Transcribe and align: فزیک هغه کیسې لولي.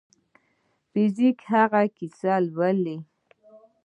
فزیک 0.91 1.37
هغه 1.51 1.81
کیسې 1.97 2.33
لولي. 2.45 2.97